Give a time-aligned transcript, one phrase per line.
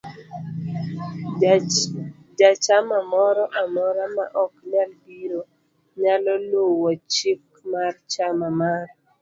[2.39, 5.41] Jachamamoro amora ma ok nyal biro,
[6.01, 8.87] nyalo luwo chik mar chama mar